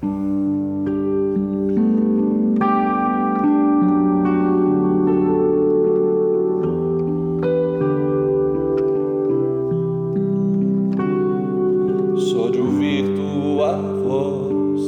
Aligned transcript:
Só 0.00 0.08
de 12.48 12.60
ouvir 12.60 13.04
tua 13.14 13.76
voz, 13.76 14.80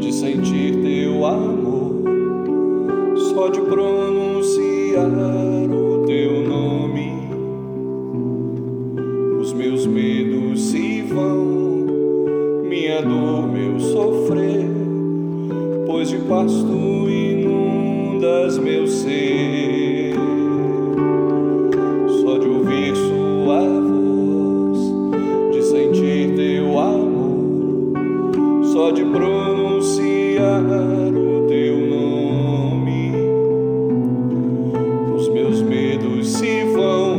de 0.00 0.12
sentir 0.12 0.82
teu 0.82 1.26
amor, 1.26 1.92
só 3.34 3.48
de 3.48 3.60
pronunciar. 3.60 5.71
do 13.04 13.42
meu 13.48 13.80
sofrer, 13.80 14.70
pois 15.86 16.08
de 16.08 16.18
pasto 16.18 17.08
inundas 17.08 18.58
meu 18.58 18.86
ser. 18.86 20.14
Só 22.20 22.38
de 22.38 22.48
ouvir 22.48 22.94
sua 22.94 23.60
voz, 23.60 24.78
de 25.52 25.62
sentir 25.62 26.34
teu 26.36 26.78
amor, 26.78 27.92
só 28.72 28.90
de 28.92 29.04
pronunciar 29.04 30.62
o 30.62 31.46
teu 31.48 31.76
nome, 31.88 33.12
os 35.16 35.28
meus 35.28 35.60
medos 35.62 36.28
se 36.34 36.64
vão, 36.72 37.18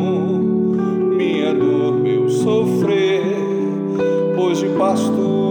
minha 1.18 1.54
dor, 1.54 1.96
meu 1.96 2.30
sofrer, 2.30 3.22
pois 4.38 4.60
de 4.60 4.70
pasto 4.70 5.43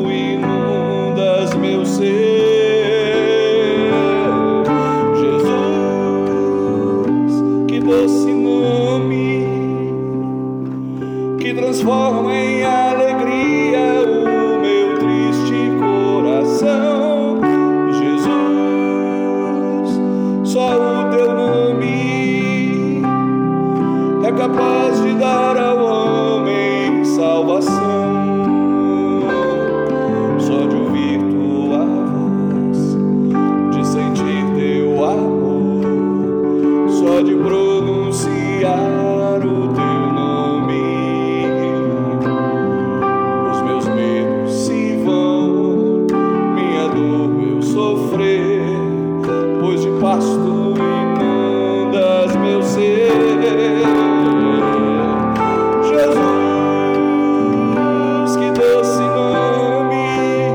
Jesus, 5.21 7.33
que 7.69 7.81
doce 7.81 8.33
nome 8.33 9.43
que 11.39 11.55
transforma 11.55 12.35
em 12.35 12.65
alegria 12.65 14.03
o 14.07 14.59
meu 14.61 14.99
triste 14.99 15.71
coração. 15.81 17.41
Jesus, 17.93 18.29
só 20.45 20.77
o 20.77 21.05
teu 21.11 21.35
nome 21.35 23.03
é 24.25 24.33
capaz 24.33 25.03
de 25.03 25.15
dar 25.15 25.57
a 25.57 25.72
vasto 50.13 50.75
inundas 50.77 52.37
meu 52.37 52.63
ser. 52.63 53.13
Jesus, 55.89 56.27
que 58.37 58.51
doce 58.51 59.01
nome, 59.01 60.55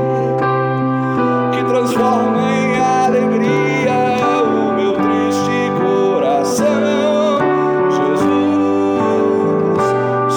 que 1.52 1.64
transforma 1.64 2.40
em 2.52 2.78
alegria 2.78 4.42
o 4.44 4.72
meu 4.74 4.92
triste 4.92 5.72
coração. 5.80 7.38
Jesus, 7.90 8.28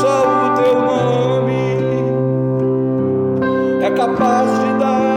só 0.01 0.15
o 0.45 0.49
teu 0.55 0.75
nome 0.81 1.61
é 3.83 3.89
capaz 3.91 4.49
de 4.59 4.73
dar. 4.79 5.10